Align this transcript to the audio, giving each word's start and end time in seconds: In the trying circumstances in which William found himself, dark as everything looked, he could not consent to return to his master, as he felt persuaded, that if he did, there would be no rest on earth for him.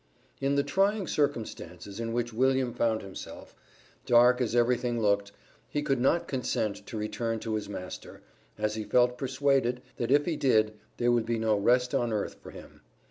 In 0.39 0.55
the 0.55 0.63
trying 0.63 1.05
circumstances 1.05 1.99
in 1.99 2.11
which 2.11 2.33
William 2.33 2.73
found 2.73 3.03
himself, 3.03 3.53
dark 4.07 4.41
as 4.41 4.55
everything 4.55 4.99
looked, 4.99 5.31
he 5.69 5.83
could 5.83 6.01
not 6.01 6.27
consent 6.27 6.87
to 6.87 6.97
return 6.97 7.39
to 7.41 7.53
his 7.53 7.69
master, 7.69 8.23
as 8.57 8.73
he 8.73 8.83
felt 8.83 9.15
persuaded, 9.15 9.83
that 9.97 10.09
if 10.09 10.25
he 10.25 10.35
did, 10.35 10.73
there 10.97 11.11
would 11.11 11.27
be 11.27 11.37
no 11.37 11.55
rest 11.55 11.93
on 11.93 12.11
earth 12.11 12.37
for 12.41 12.49
him. 12.49 12.81